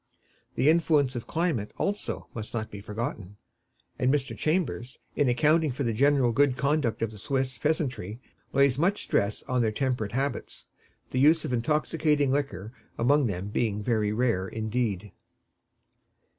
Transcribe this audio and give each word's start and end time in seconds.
The 0.55 0.67
influence 0.67 1.15
of 1.15 1.27
climate, 1.27 1.69
also, 1.77 2.25
must 2.33 2.55
not 2.55 2.71
be 2.71 2.81
forgotten; 2.81 3.37
and 3.99 4.11
Mr. 4.11 4.35
Chambers, 4.35 4.97
in 5.15 5.29
accounting 5.29 5.71
for 5.71 5.83
the 5.83 5.93
general 5.93 6.31
good 6.31 6.57
conduct 6.57 7.03
of 7.03 7.11
the 7.11 7.19
Swiss 7.19 7.59
peasantry, 7.59 8.19
lays 8.51 8.79
much 8.79 9.03
stress 9.03 9.43
on 9.43 9.61
their 9.61 9.71
temperate 9.71 10.13
habits, 10.13 10.65
the 11.11 11.19
use 11.19 11.45
of 11.45 11.53
intoxicating 11.53 12.31
liquor 12.31 12.73
among 12.97 13.27
them 13.27 13.49
being 13.49 13.83
very 13.83 14.11
rare 14.11 14.47
indeed. 14.47 15.11